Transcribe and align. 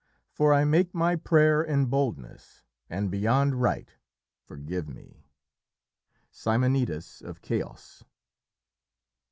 For 0.31 0.49
that 0.51 0.61
I 0.61 0.65
make 0.65 0.95
my 0.95 1.15
prayer 1.15 1.61
in 1.61 1.85
boldness 1.85 2.63
and 2.89 3.11
beyond 3.11 3.61
right, 3.61 3.91
forgive 4.41 4.89
me.'" 4.89 5.27
Simonides 6.31 7.21
of 7.21 7.43
Keos. 7.43 8.03